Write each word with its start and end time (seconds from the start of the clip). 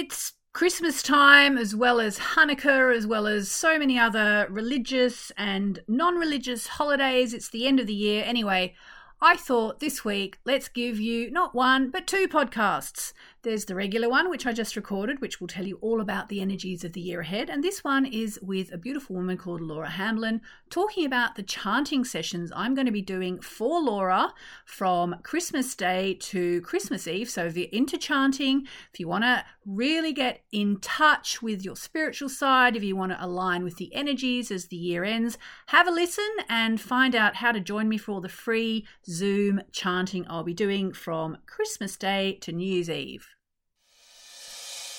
it's 0.00 0.32
Christmas 0.54 1.02
time, 1.02 1.58
as 1.58 1.76
well 1.76 2.00
as 2.00 2.18
Hanukkah, 2.18 2.96
as 2.96 3.06
well 3.06 3.26
as 3.26 3.50
so 3.50 3.78
many 3.78 3.98
other 3.98 4.46
religious 4.48 5.30
and 5.36 5.80
non 5.86 6.14
religious 6.14 6.66
holidays. 6.66 7.34
It's 7.34 7.50
the 7.50 7.66
end 7.66 7.80
of 7.80 7.86
the 7.86 7.92
year. 7.92 8.24
Anyway, 8.24 8.74
I 9.20 9.36
thought 9.36 9.80
this 9.80 10.02
week, 10.02 10.38
let's 10.46 10.68
give 10.68 10.98
you 10.98 11.30
not 11.30 11.54
one, 11.54 11.90
but 11.90 12.06
two 12.06 12.26
podcasts. 12.28 13.12
There's 13.42 13.64
the 13.64 13.74
regular 13.74 14.10
one, 14.10 14.28
which 14.28 14.44
I 14.44 14.52
just 14.52 14.76
recorded, 14.76 15.22
which 15.22 15.40
will 15.40 15.48
tell 15.48 15.66
you 15.66 15.78
all 15.80 16.02
about 16.02 16.28
the 16.28 16.42
energies 16.42 16.84
of 16.84 16.92
the 16.92 17.00
year 17.00 17.20
ahead. 17.20 17.48
And 17.48 17.64
this 17.64 17.82
one 17.82 18.04
is 18.04 18.38
with 18.42 18.70
a 18.70 18.76
beautiful 18.76 19.16
woman 19.16 19.38
called 19.38 19.62
Laura 19.62 19.88
Hamblin, 19.88 20.42
talking 20.68 21.06
about 21.06 21.36
the 21.36 21.42
chanting 21.42 22.04
sessions 22.04 22.52
I'm 22.54 22.74
going 22.74 22.84
to 22.84 22.92
be 22.92 23.00
doing 23.00 23.40
for 23.40 23.80
Laura 23.80 24.34
from 24.66 25.16
Christmas 25.22 25.74
Day 25.74 26.18
to 26.20 26.60
Christmas 26.60 27.08
Eve. 27.08 27.30
So 27.30 27.46
if 27.46 27.56
you're 27.56 27.68
into 27.72 27.96
chanting, 27.96 28.66
if 28.92 29.00
you 29.00 29.08
want 29.08 29.24
to 29.24 29.42
really 29.64 30.12
get 30.12 30.42
in 30.52 30.78
touch 30.78 31.40
with 31.40 31.64
your 31.64 31.76
spiritual 31.76 32.28
side, 32.28 32.76
if 32.76 32.84
you 32.84 32.94
want 32.94 33.12
to 33.12 33.24
align 33.24 33.64
with 33.64 33.76
the 33.76 33.94
energies 33.94 34.50
as 34.50 34.66
the 34.66 34.76
year 34.76 35.02
ends, 35.02 35.38
have 35.68 35.88
a 35.88 35.90
listen 35.90 36.28
and 36.50 36.78
find 36.78 37.14
out 37.14 37.36
how 37.36 37.52
to 37.52 37.60
join 37.60 37.88
me 37.88 37.96
for 37.96 38.12
all 38.12 38.20
the 38.20 38.28
free 38.28 38.86
Zoom 39.06 39.62
chanting 39.72 40.26
I'll 40.28 40.44
be 40.44 40.52
doing 40.52 40.92
from 40.92 41.38
Christmas 41.46 41.96
Day 41.96 42.36
to 42.42 42.52
New 42.52 42.70
Year's 42.70 42.90
Eve. 42.90 43.28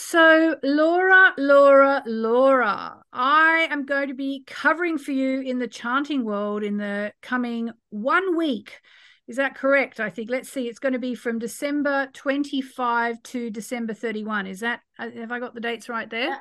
So, 0.00 0.54
Laura, 0.62 1.34
Laura, 1.36 2.04
Laura, 2.06 3.02
I 3.12 3.66
am 3.68 3.84
going 3.84 4.06
to 4.06 4.14
be 4.14 4.44
covering 4.46 4.96
for 4.96 5.10
you 5.10 5.40
in 5.40 5.58
the 5.58 5.66
chanting 5.66 6.24
world 6.24 6.62
in 6.62 6.76
the 6.76 7.12
coming 7.20 7.72
one 7.90 8.36
week. 8.36 8.80
Is 9.26 9.36
that 9.38 9.56
correct? 9.56 9.98
I 9.98 10.08
think. 10.08 10.30
Let's 10.30 10.48
see. 10.50 10.68
It's 10.68 10.78
going 10.78 10.92
to 10.92 11.00
be 11.00 11.16
from 11.16 11.40
December 11.40 12.08
25 12.12 13.20
to 13.24 13.50
December 13.50 13.92
31. 13.92 14.46
Is 14.46 14.60
that, 14.60 14.82
uh, 15.00 15.10
have 15.10 15.32
I 15.32 15.40
got 15.40 15.52
the 15.52 15.60
dates 15.60 15.88
right 15.88 16.08
there? 16.08 16.28
Yeah, 16.28 16.38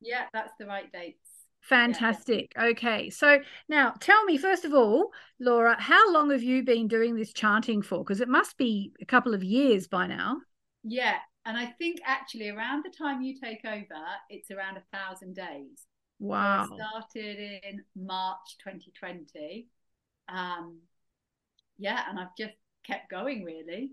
yeah 0.00 0.22
that's 0.32 0.54
the 0.58 0.66
right 0.66 0.90
dates. 0.90 1.28
Fantastic. 1.60 2.54
Yeah. 2.56 2.64
Okay. 2.68 3.10
So 3.10 3.40
now 3.68 3.92
tell 4.00 4.24
me, 4.24 4.38
first 4.38 4.64
of 4.64 4.72
all, 4.72 5.10
Laura, 5.38 5.76
how 5.78 6.10
long 6.14 6.30
have 6.30 6.42
you 6.42 6.64
been 6.64 6.88
doing 6.88 7.14
this 7.14 7.34
chanting 7.34 7.82
for? 7.82 7.98
Because 7.98 8.22
it 8.22 8.28
must 8.28 8.56
be 8.56 8.92
a 9.02 9.04
couple 9.04 9.34
of 9.34 9.44
years 9.44 9.86
by 9.86 10.06
now. 10.06 10.38
Yeah. 10.82 11.18
And 11.46 11.56
I 11.56 11.66
think 11.66 12.00
actually 12.04 12.48
around 12.48 12.84
the 12.84 12.90
time 12.90 13.22
you 13.22 13.38
take 13.40 13.64
over, 13.64 14.02
it's 14.28 14.50
around 14.50 14.78
a 14.78 14.82
thousand 14.92 15.36
days. 15.36 15.86
Wow. 16.18 16.66
So 16.68 16.76
started 16.76 17.60
in 17.62 17.84
March 17.94 18.58
2020. 18.64 19.68
Um, 20.28 20.78
yeah, 21.78 22.02
and 22.10 22.18
I've 22.18 22.36
just 22.36 22.54
kept 22.84 23.10
going 23.10 23.44
really. 23.44 23.92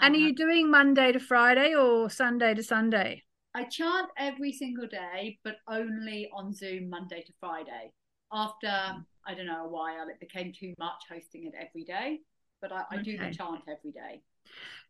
And 0.00 0.14
um, 0.14 0.20
are 0.20 0.24
you 0.24 0.34
doing 0.36 0.70
Monday 0.70 1.10
to 1.10 1.18
Friday 1.18 1.74
or 1.74 2.08
Sunday 2.08 2.54
to 2.54 2.62
Sunday? 2.62 3.24
I 3.56 3.64
chant 3.64 4.08
every 4.16 4.52
single 4.52 4.86
day, 4.86 5.38
but 5.42 5.56
only 5.68 6.28
on 6.32 6.54
Zoom 6.54 6.90
Monday 6.90 7.22
to 7.22 7.32
Friday. 7.40 7.92
After 8.32 8.68
I 9.26 9.34
don't 9.34 9.46
know 9.46 9.64
a 9.64 9.68
while, 9.68 10.08
it 10.08 10.20
became 10.20 10.52
too 10.52 10.74
much 10.78 11.02
hosting 11.10 11.46
it 11.46 11.54
every 11.58 11.84
day. 11.84 12.20
But 12.60 12.72
I, 12.72 12.84
I 12.90 12.94
okay. 12.96 13.02
do 13.02 13.18
the 13.18 13.34
chant 13.34 13.62
every 13.68 13.90
day. 13.90 14.22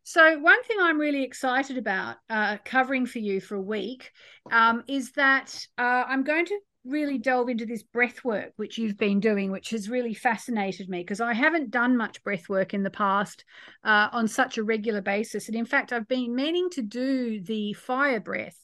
So, 0.03 0.37
one 0.37 0.61
thing 0.63 0.77
I'm 0.79 0.99
really 0.99 1.23
excited 1.23 1.77
about 1.77 2.17
uh, 2.29 2.57
covering 2.63 3.07
for 3.07 3.19
you 3.19 3.41
for 3.41 3.55
a 3.55 3.61
week 3.61 4.11
um, 4.51 4.83
is 4.87 5.11
that 5.13 5.65
uh, 5.77 6.03
I'm 6.07 6.23
going 6.23 6.45
to 6.45 6.59
really 6.85 7.17
delve 7.17 7.49
into 7.49 7.65
this 7.65 7.83
breath 7.83 8.23
work 8.23 8.53
which 8.57 8.77
you've 8.77 8.97
been 8.97 9.19
doing 9.19 9.51
which 9.51 9.71
has 9.71 9.89
really 9.89 10.13
fascinated 10.13 10.87
me 10.87 10.99
because 10.99 11.19
i 11.19 11.33
haven't 11.33 11.71
done 11.71 11.97
much 11.97 12.23
breath 12.23 12.47
work 12.47 12.73
in 12.73 12.83
the 12.83 12.91
past 12.91 13.43
uh, 13.83 14.07
on 14.11 14.27
such 14.27 14.57
a 14.57 14.63
regular 14.63 15.01
basis. 15.01 15.47
And 15.47 15.57
in 15.57 15.65
fact 15.65 15.91
i've 15.91 16.07
been 16.07 16.35
meaning 16.35 16.69
to 16.71 16.81
do 16.81 17.41
the 17.41 17.73
fire 17.73 18.19
breath 18.19 18.57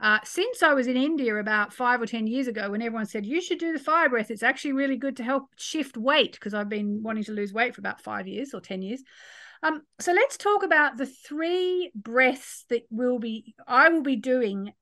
uh, 0.00 0.20
since 0.22 0.62
i 0.62 0.72
was 0.74 0.86
in 0.86 0.96
india 0.96 1.34
about 1.36 1.72
five 1.72 2.00
or 2.00 2.06
ten 2.06 2.26
years 2.26 2.46
ago 2.46 2.70
when 2.70 2.82
everyone 2.82 3.06
said 3.06 3.26
you 3.26 3.40
should 3.40 3.58
do 3.58 3.72
the 3.72 3.78
fire 3.78 4.08
breath. 4.08 4.30
It's 4.30 4.44
actually 4.44 4.72
really 4.72 4.96
good 4.96 5.16
to 5.16 5.24
help 5.24 5.48
shift 5.56 5.96
weight 5.96 6.32
because 6.32 6.54
i've 6.54 6.68
been 6.68 7.02
wanting 7.02 7.24
to 7.24 7.32
lose 7.32 7.52
weight 7.52 7.74
for 7.74 7.80
about 7.80 8.00
five 8.00 8.28
years 8.28 8.54
or 8.54 8.60
ten 8.60 8.80
years 8.80 9.02
um, 9.62 9.82
so 9.98 10.12
let's 10.12 10.36
talk 10.36 10.62
about 10.62 10.96
the 10.96 11.06
three 11.06 11.90
breaths 11.94 12.64
that 12.68 12.82
will 12.90 13.18
be 13.18 13.54
I 13.66 13.88
will 13.88 14.02
be 14.02 14.16
doing, 14.16 14.72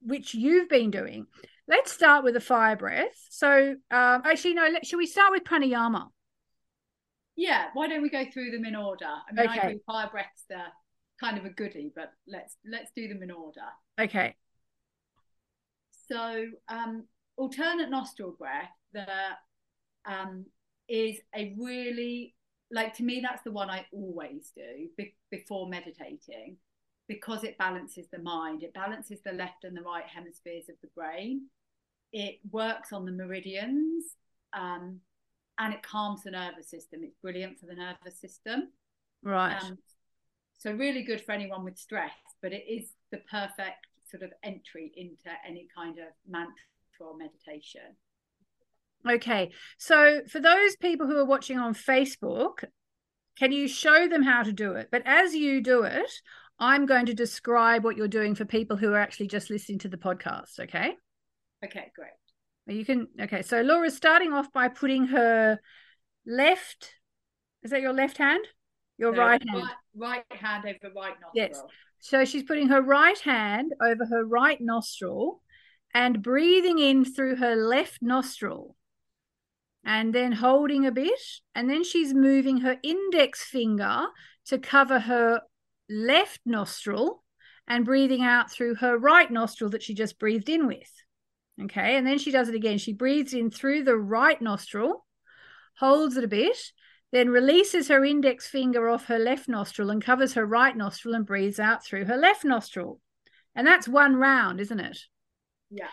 which 0.00 0.34
you've 0.34 0.68
been 0.68 0.90
doing. 0.90 1.26
Let's 1.68 1.92
start 1.92 2.24
with 2.24 2.34
the 2.34 2.40
fire 2.40 2.76
breath. 2.76 3.14
So 3.30 3.76
um, 3.90 4.22
actually, 4.24 4.54
no. 4.54 4.68
Let, 4.68 4.86
should 4.86 4.96
we 4.96 5.06
start 5.06 5.30
with 5.30 5.44
pranayama? 5.44 6.08
Yeah. 7.36 7.66
Why 7.72 7.88
don't 7.88 8.02
we 8.02 8.10
go 8.10 8.24
through 8.30 8.50
them 8.50 8.64
in 8.64 8.76
order? 8.76 9.06
I 9.06 9.32
mean, 9.32 9.48
okay. 9.48 9.58
I 9.58 9.66
think 9.68 9.82
fire 9.86 10.08
breaths 10.10 10.44
are 10.54 10.72
kind 11.20 11.38
of 11.38 11.44
a 11.44 11.50
goodie, 11.50 11.92
but 11.94 12.12
let's 12.26 12.56
let's 12.70 12.90
do 12.96 13.08
them 13.08 13.22
in 13.22 13.30
order. 13.30 13.60
Okay. 13.98 14.34
So 16.08 16.46
um, 16.68 17.04
alternate 17.36 17.90
nostril 17.90 18.34
breath 18.38 18.68
the 18.92 19.06
um, 20.04 20.46
is 20.88 21.16
a 21.34 21.54
really 21.58 22.34
like 22.72 22.94
to 22.94 23.02
me 23.02 23.20
that's 23.20 23.42
the 23.42 23.52
one 23.52 23.70
i 23.70 23.84
always 23.92 24.50
do 24.56 24.88
be- 24.96 25.14
before 25.30 25.68
meditating 25.68 26.56
because 27.08 27.44
it 27.44 27.58
balances 27.58 28.06
the 28.10 28.18
mind 28.18 28.62
it 28.62 28.72
balances 28.74 29.20
the 29.24 29.32
left 29.32 29.64
and 29.64 29.76
the 29.76 29.82
right 29.82 30.06
hemispheres 30.06 30.68
of 30.68 30.76
the 30.80 30.88
brain. 30.94 31.46
It 32.12 32.38
works 32.50 32.92
on 32.92 33.04
the 33.04 33.12
meridians 33.12 34.04
um, 34.52 35.00
and 35.58 35.74
it 35.74 35.82
calms 35.82 36.22
the 36.24 36.30
nervous 36.30 36.68
system. 36.68 37.00
It's 37.02 37.16
brilliant 37.22 37.58
for 37.58 37.66
the 37.66 37.74
nervous 37.74 38.20
system. 38.20 38.68
Right. 39.22 39.62
Um, 39.62 39.78
so 40.58 40.72
really 40.72 41.02
good 41.02 41.20
for 41.20 41.32
anyone 41.32 41.64
with 41.64 41.76
stress 41.76 42.12
but 42.40 42.52
it 42.52 42.64
is 42.68 42.90
the 43.10 43.18
perfect 43.30 43.86
sort 44.08 44.22
of 44.22 44.30
entry 44.44 44.92
into 44.96 45.30
any 45.46 45.68
kind 45.74 45.98
of 45.98 46.06
mantra 46.28 46.54
or 47.00 47.16
meditation 47.16 47.96
Okay. 49.08 49.50
So 49.78 50.20
for 50.28 50.40
those 50.40 50.76
people 50.76 51.06
who 51.06 51.18
are 51.18 51.24
watching 51.24 51.58
on 51.58 51.74
Facebook, 51.74 52.64
can 53.38 53.52
you 53.52 53.66
show 53.68 54.08
them 54.08 54.22
how 54.22 54.42
to 54.42 54.52
do 54.52 54.72
it? 54.72 54.88
But 54.90 55.02
as 55.06 55.34
you 55.34 55.62
do 55.62 55.82
it, 55.82 56.10
I'm 56.58 56.86
going 56.86 57.06
to 57.06 57.14
describe 57.14 57.82
what 57.82 57.96
you're 57.96 58.08
doing 58.08 58.34
for 58.34 58.44
people 58.44 58.76
who 58.76 58.92
are 58.92 58.98
actually 58.98 59.28
just 59.28 59.50
listening 59.50 59.78
to 59.80 59.88
the 59.88 59.96
podcast. 59.96 60.60
Okay. 60.60 60.94
Okay, 61.64 61.92
great. 61.96 62.76
You 62.76 62.84
can, 62.84 63.08
okay. 63.20 63.42
So 63.42 63.62
Laura's 63.62 63.96
starting 63.96 64.32
off 64.32 64.52
by 64.52 64.68
putting 64.68 65.06
her 65.06 65.58
left, 66.26 66.94
is 67.62 67.72
that 67.72 67.80
your 67.80 67.92
left 67.92 68.18
hand? 68.18 68.44
Your 68.98 69.12
no, 69.12 69.18
right 69.18 69.42
hand. 69.48 69.64
Right, 69.94 70.22
right 70.30 70.38
hand 70.40 70.64
over 70.64 70.94
right 70.94 71.14
nostril. 71.20 71.32
Yes. 71.34 71.62
So 71.98 72.24
she's 72.24 72.42
putting 72.44 72.68
her 72.68 72.82
right 72.82 73.18
hand 73.18 73.72
over 73.82 74.04
her 74.06 74.24
right 74.24 74.58
nostril 74.60 75.40
and 75.94 76.22
breathing 76.22 76.78
in 76.78 77.04
through 77.04 77.36
her 77.36 77.56
left 77.56 77.98
nostril 78.02 78.76
and 79.84 80.14
then 80.14 80.32
holding 80.32 80.86
a 80.86 80.92
bit. 80.92 81.20
And 81.54 81.68
then 81.68 81.84
she's 81.84 82.14
moving 82.14 82.58
her 82.58 82.76
index 82.82 83.44
finger 83.44 84.06
to 84.46 84.58
cover 84.58 85.00
her 85.00 85.42
left 85.88 86.40
nostril 86.44 87.22
and 87.66 87.84
breathing 87.84 88.22
out 88.22 88.50
through 88.50 88.76
her 88.76 88.98
right 88.98 89.30
nostril 89.30 89.70
that 89.70 89.82
she 89.82 89.94
just 89.94 90.18
breathed 90.18 90.48
in 90.48 90.66
with. 90.66 90.90
Okay. 91.62 91.96
And 91.96 92.06
then 92.06 92.18
she 92.18 92.30
does 92.30 92.48
it 92.48 92.54
again. 92.54 92.78
She 92.78 92.92
breathes 92.92 93.34
in 93.34 93.50
through 93.50 93.84
the 93.84 93.96
right 93.96 94.40
nostril, 94.40 95.04
holds 95.76 96.16
it 96.16 96.24
a 96.24 96.28
bit, 96.28 96.58
then 97.12 97.28
releases 97.28 97.88
her 97.88 98.04
index 98.04 98.48
finger 98.48 98.88
off 98.88 99.06
her 99.06 99.18
left 99.18 99.48
nostril 99.48 99.90
and 99.90 100.02
covers 100.02 100.32
her 100.32 100.46
right 100.46 100.76
nostril 100.76 101.14
and 101.14 101.26
breathes 101.26 101.60
out 101.60 101.84
through 101.84 102.06
her 102.06 102.16
left 102.16 102.44
nostril. 102.44 103.00
And 103.54 103.66
that's 103.66 103.86
one 103.86 104.16
round, 104.16 104.60
isn't 104.60 104.80
it? 104.80 104.98
Yeah. 105.70 105.88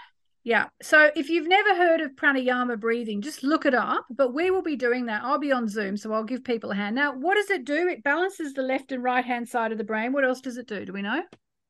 Yeah. 0.49 0.65
So 0.81 1.11
if 1.15 1.29
you've 1.29 1.47
never 1.47 1.75
heard 1.75 2.01
of 2.01 2.15
pranayama 2.15 2.79
breathing, 2.79 3.21
just 3.21 3.43
look 3.43 3.67
it 3.67 3.75
up. 3.75 4.07
But 4.09 4.33
we 4.33 4.49
will 4.49 4.63
be 4.63 4.75
doing 4.75 5.05
that. 5.05 5.21
I'll 5.23 5.37
be 5.37 5.51
on 5.51 5.67
Zoom, 5.67 5.95
so 5.95 6.11
I'll 6.11 6.23
give 6.23 6.43
people 6.43 6.71
a 6.71 6.75
hand. 6.75 6.95
Now, 6.95 7.13
what 7.15 7.35
does 7.35 7.51
it 7.51 7.65
do? 7.65 7.87
It 7.87 8.03
balances 8.03 8.55
the 8.55 8.63
left 8.63 8.91
and 8.91 9.03
right 9.03 9.23
hand 9.23 9.47
side 9.47 9.71
of 9.71 9.77
the 9.77 9.83
brain. 9.83 10.11
What 10.11 10.25
else 10.25 10.41
does 10.41 10.57
it 10.57 10.67
do? 10.67 10.85
Do 10.85 10.93
we 10.93 11.03
know? 11.03 11.21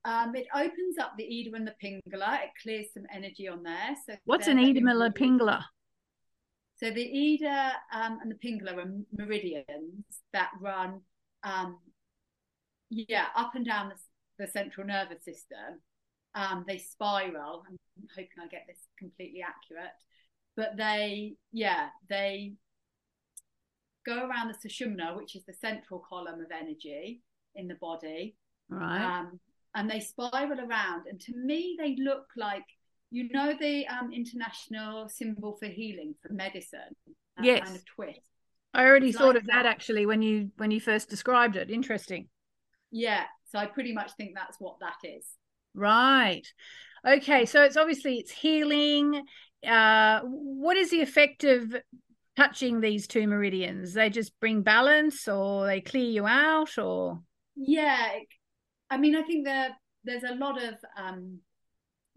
Um, 0.06 0.34
it 0.34 0.48
opens 0.56 0.98
up 0.98 1.12
the 1.18 1.26
Ida 1.26 1.58
and 1.58 1.68
the 1.68 1.76
Pingala. 1.84 2.42
It 2.42 2.52
clears 2.64 2.86
some 2.94 3.04
energy 3.14 3.50
on 3.50 3.64
there. 3.64 3.98
So 4.06 4.16
what's 4.24 4.48
an 4.48 4.58
Ida 4.58 4.80
and 4.80 5.04
a 5.04 5.10
Pingala? 5.10 5.62
So 6.78 6.90
the 6.90 7.36
Ida 7.44 7.74
um, 7.94 8.20
and 8.22 8.32
the 8.32 8.36
Pingala 8.36 8.78
are 8.78 8.92
meridians 9.12 10.06
that 10.32 10.52
run, 10.62 11.02
um, 11.44 11.80
yeah, 12.90 13.26
up 13.36 13.56
and 13.56 13.66
down 13.66 13.90
the, 13.90 14.46
the 14.46 14.50
central 14.50 14.88
nervous 14.88 15.26
system 15.26 15.82
Um, 16.36 16.66
they 16.68 16.78
spiral. 16.78 17.64
I'm 17.68 17.78
hoping 18.16 18.30
I 18.42 18.48
get 18.48 18.66
this 18.68 18.78
completely 18.98 19.42
accurate, 19.42 19.92
but 20.56 20.78
they, 20.78 21.36
yeah, 21.52 21.88
they 22.10 22.54
go 24.06 24.28
around 24.28 24.50
the 24.50 24.70
sushumna, 24.70 25.16
which 25.16 25.36
is 25.36 25.44
the 25.46 25.54
central 25.54 26.04
column 26.08 26.40
of 26.40 26.52
energy 26.52 27.22
in 27.56 27.68
the 27.68 27.76
body. 27.76 28.36
Right. 28.70 29.20
Um, 29.20 29.40
and 29.76 29.90
they 29.90 30.00
spiral 30.00 30.60
around. 30.60 31.08
And 31.08 31.20
to 31.22 31.34
me, 31.36 31.76
they 31.80 31.96
look 32.00 32.26
like, 32.38 32.66
you 33.12 33.30
know, 33.30 33.54
the 33.60 33.88
um, 33.88 34.12
international 34.14 35.10
symbol 35.10 35.58
for 35.60 35.68
healing, 35.68 36.16
for 36.22 36.34
medicine. 36.34 36.96
yes. 37.42 37.66
Kind 37.66 37.76
of 37.76 37.86
twist. 37.86 38.20
I 38.74 38.86
already 38.86 39.10
it's 39.10 39.18
thought 39.18 39.30
like 39.36 39.38
of 39.38 39.48
that, 39.48 39.64
that 39.64 39.66
actually 39.66 40.06
when 40.06 40.22
you 40.22 40.52
when 40.58 40.70
you 40.70 40.80
first 40.80 41.10
described 41.10 41.56
it. 41.56 41.72
Interesting. 41.72 42.28
Yeah. 42.92 43.24
So 43.52 43.58
I 43.58 43.66
pretty 43.66 43.94
much 43.94 44.12
think 44.14 44.34
that's 44.36 44.58
what 44.60 44.78
that 44.82 45.08
is. 45.08 45.26
Right. 45.74 46.48
Okay. 47.08 47.46
So 47.46 47.64
it's 47.64 47.78
obviously 47.78 48.18
it's 48.18 48.32
healing. 48.32 49.24
Uh, 49.66 50.22
what 50.22 50.78
is 50.78 50.90
the 50.90 51.02
effect 51.02 51.44
of 51.44 51.76
touching 52.36 52.80
these 52.80 53.08
two 53.08 53.28
meridians? 53.28 53.94
They 53.94 54.10
just 54.10 54.40
bring 54.40 54.62
balance, 54.62 55.28
or 55.28 55.66
they 55.66 55.82
clear 55.82 56.10
you 56.10 56.28
out, 56.28 56.78
or 56.78 57.22
yeah. 57.56 58.12
I 58.90 58.98
mean, 58.98 59.16
I 59.16 59.24
think 59.24 59.46
there 59.46 59.76
there's 60.04 60.24
a 60.24 60.36
lot 60.36 60.62
of 60.62 60.76
um, 60.98 61.40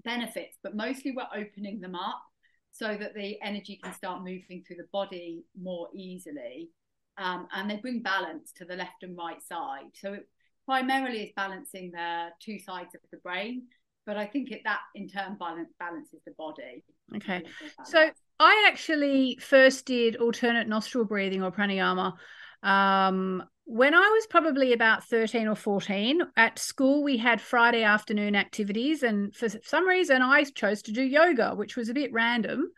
benefits, 0.05 0.59
but 0.63 0.77
mostly 0.77 1.13
we're 1.13 1.41
opening 1.41 1.81
them 1.81 1.95
up 1.95 2.23
so 2.71 2.97
that 2.97 3.15
the 3.15 3.41
energy 3.43 3.79
can 3.83 3.93
start 3.93 4.21
moving 4.21 4.65
through 4.67 4.77
the 4.77 4.89
body 4.93 5.45
more 5.61 5.89
easily. 5.95 6.71
Um, 7.19 7.47
and 7.53 7.71
they 7.71 7.77
bring 7.77 8.03
balance 8.03 8.53
to 8.57 8.65
the 8.65 8.77
left 8.77 9.03
and 9.03 9.17
right 9.17 9.43
side. 9.43 9.91
So 9.95 10.15
it 10.15 10.29
primarily 10.73 11.25
is 11.25 11.33
balancing 11.37 11.91
the 11.93 12.29
two 12.41 12.59
sides 12.59 12.95
of 12.95 13.01
the 13.11 13.19
brain, 13.19 13.63
but 14.07 14.17
I 14.17 14.27
think 14.27 14.51
it 14.51 14.63
that 14.65 14.81
in 14.95 15.09
turn 15.09 15.37
balance, 15.39 15.73
balances 15.79 16.21
the 16.27 16.33
body. 16.39 16.85
Okay. 17.17 17.43
So 17.85 18.11
I 18.41 18.65
actually 18.69 19.39
first 19.41 19.87
did 19.87 20.17
alternate 20.17 20.69
nostril 20.69 21.05
breathing 21.05 21.43
or 21.43 21.53
pranayama 21.53 22.15
um, 22.63 23.43
when 23.65 23.95
I 23.95 24.09
was 24.13 24.27
probably 24.27 24.73
about 24.73 25.05
13 25.05 25.49
or 25.49 25.55
14, 25.55 26.23
at 26.37 26.59
school, 26.59 27.03
we 27.03 27.17
had 27.17 27.41
Friday 27.41 27.83
afternoon 27.83 28.35
activities. 28.35 29.03
And 29.03 29.35
for 29.35 29.49
some 29.49 29.87
reason, 29.87 30.21
I 30.21 30.45
chose 30.45 30.83
to 30.83 30.93
do 30.93 31.03
yoga, 31.03 31.55
which 31.55 31.77
was 31.77 31.89
a 31.89 31.95
bit 31.95 32.13
random 32.13 32.71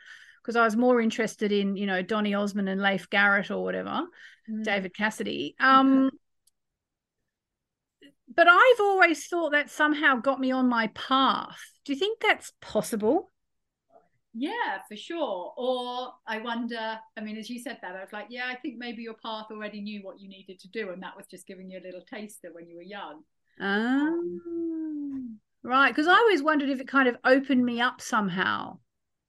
because 0.43 0.57
I 0.57 0.65
was 0.65 0.77
more 0.77 1.01
interested 1.01 1.53
in, 1.53 1.77
you 1.77 1.87
know, 1.87 2.03
Donny 2.03 2.35
Osmond 2.35 2.69
and 2.69 2.83
Leif 2.83 3.09
Garrett 3.09 3.51
or 3.51 3.65
whatever, 3.65 4.03
mm. 4.51 4.63
David 4.63 4.95
Cassidy. 4.95 5.57
Um, 5.59 6.11
but 8.37 8.49
I've 8.49 8.81
always 8.81 9.27
thought 9.27 9.53
that 9.53 9.71
somehow 9.71 10.17
got 10.17 10.41
me 10.41 10.51
on 10.51 10.69
my 10.69 10.89
path. 10.89 11.59
Do 11.85 11.93
you 11.93 11.99
think 11.99 12.21
that's 12.21 12.53
possible? 12.61 13.31
Yeah, 14.35 14.81
for 14.89 14.97
sure. 14.97 15.55
Or 15.57 16.13
I 16.27 16.39
wonder, 16.39 16.99
I 17.17 17.21
mean, 17.21 17.37
as 17.37 17.49
you 17.49 17.61
said 17.61 17.79
that, 17.83 17.95
I 17.95 18.01
was 18.01 18.13
like, 18.13 18.27
yeah, 18.31 18.47
I 18.49 18.57
think 18.57 18.77
maybe 18.79 19.03
your 19.03 19.15
path 19.15 19.47
already 19.51 19.81
knew 19.81 20.01
what 20.03 20.21
you 20.21 20.29
needed 20.29 20.59
to 20.61 20.69
do, 20.69 20.91
and 20.91 21.03
that 21.03 21.17
was 21.17 21.27
just 21.27 21.47
giving 21.47 21.71
you 21.71 21.79
a 21.79 21.87
little 21.87 22.03
taster 22.11 22.49
when 22.53 22.69
you 22.69 22.77
were 22.77 22.83
young. 22.83 23.23
Um, 23.61 25.39
right. 25.63 25.91
Because 25.91 26.09
I 26.09 26.15
always 26.15 26.43
wondered 26.43 26.71
if 26.71 26.81
it 26.81 26.89
kind 26.89 27.09
of 27.09 27.17
opened 27.25 27.65
me 27.65 27.81
up 27.81 28.01
somehow. 28.01 28.79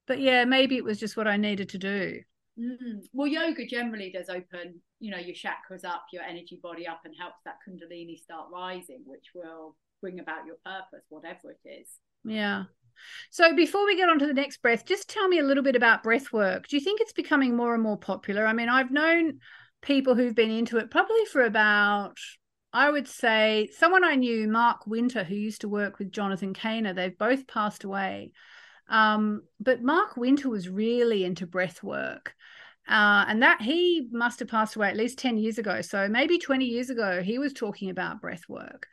But 0.08 0.20
yeah, 0.20 0.46
maybe 0.46 0.76
it 0.76 0.84
was 0.84 1.00
just 1.00 1.18
what 1.18 1.28
I 1.28 1.38
needed 1.38 1.70
to 1.70 1.78
do. 1.78 2.22
Mm-hmm. 2.60 3.00
Well, 3.14 3.28
yoga 3.28 3.66
generally 3.66 4.12
does 4.12 4.30
open, 4.30 4.82
you 5.00 5.12
know, 5.12 5.18
your 5.18 5.36
chakras 5.36 5.84
up, 5.84 6.06
your 6.14 6.24
energy 6.24 6.60
body 6.62 6.88
up, 6.88 7.02
and 7.06 7.14
helps 7.20 7.40
that 7.46 7.58
kundalini 7.68 8.18
start 8.18 8.48
rising, 8.52 9.02
which 9.06 9.26
will 9.34 9.76
bring 10.02 10.20
about 10.20 10.46
your 10.46 10.58
purpose, 10.66 11.06
whatever 11.10 11.52
it 11.52 11.70
is. 11.70 11.88
Yeah. 12.24 12.64
So 13.30 13.56
before 13.56 13.86
we 13.86 13.98
get 13.98 14.10
on 14.10 14.20
to 14.20 14.28
the 14.28 14.34
next 14.34 14.62
breath, 14.62 14.86
just 14.86 15.10
tell 15.10 15.28
me 15.28 15.40
a 15.40 15.44
little 15.44 15.64
bit 15.64 15.76
about 15.76 16.04
breath 16.04 16.32
work. 16.32 16.68
Do 16.68 16.78
you 16.78 16.82
think 16.82 17.02
it's 17.02 17.14
becoming 17.14 17.56
more 17.56 17.74
and 17.74 17.84
more 17.84 17.98
popular? 17.98 18.46
I 18.46 18.54
mean, 18.54 18.70
I've 18.70 18.92
known 18.92 19.40
people 19.82 20.16
who've 20.16 20.36
been 20.36 20.50
into 20.50 20.78
it 20.78 20.90
probably 20.90 21.26
for 21.26 21.42
about 21.42 22.18
I 22.76 22.90
would 22.90 23.08
say 23.08 23.70
someone 23.78 24.04
I 24.04 24.16
knew, 24.16 24.50
Mark 24.50 24.86
Winter, 24.86 25.24
who 25.24 25.34
used 25.34 25.62
to 25.62 25.70
work 25.70 25.98
with 25.98 26.12
Jonathan 26.12 26.54
Cainer, 26.54 26.94
they've 26.94 27.18
both 27.18 27.48
passed 27.48 27.86
away. 27.86 28.34
Um, 28.90 29.44
but 29.60 29.82
Mark 29.82 30.18
Winter 30.18 30.50
was 30.50 30.70
really 30.70 31.24
into 31.24 31.48
breath 31.48 31.82
work. 31.84 32.36
Uh, 32.88 33.26
and 33.28 33.42
that 33.42 33.62
he 33.62 34.08
must 34.12 34.40
have 34.40 34.48
passed 34.48 34.76
away 34.76 34.90
at 34.90 34.96
least 34.96 35.18
10 35.18 35.38
years 35.38 35.58
ago. 35.58 35.82
So 35.82 36.08
maybe 36.08 36.38
20 36.38 36.66
years 36.66 36.92
ago, 36.92 37.24
he 37.24 37.40
was 37.40 37.52
talking 37.52 37.90
about 37.90 38.22
breath 38.22 38.44
work. 38.48 38.88